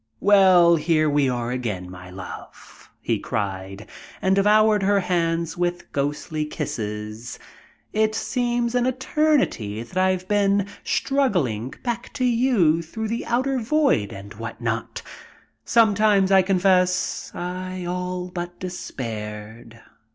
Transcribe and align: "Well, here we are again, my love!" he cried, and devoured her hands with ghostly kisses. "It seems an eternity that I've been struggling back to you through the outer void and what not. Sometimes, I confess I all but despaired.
"Well, 0.19 0.77
here 0.77 1.07
we 1.07 1.29
are 1.29 1.51
again, 1.51 1.87
my 1.87 2.09
love!" 2.09 2.89
he 3.01 3.19
cried, 3.19 3.87
and 4.19 4.35
devoured 4.35 4.81
her 4.81 5.01
hands 5.01 5.55
with 5.57 5.91
ghostly 5.91 6.43
kisses. 6.43 7.37
"It 7.93 8.15
seems 8.15 8.73
an 8.73 8.87
eternity 8.87 9.83
that 9.83 9.97
I've 9.97 10.27
been 10.27 10.65
struggling 10.83 11.75
back 11.83 12.11
to 12.13 12.25
you 12.25 12.81
through 12.81 13.09
the 13.09 13.27
outer 13.27 13.59
void 13.59 14.11
and 14.11 14.33
what 14.33 14.59
not. 14.59 15.03
Sometimes, 15.65 16.31
I 16.31 16.41
confess 16.41 17.31
I 17.35 17.85
all 17.85 18.31
but 18.33 18.59
despaired. 18.59 19.81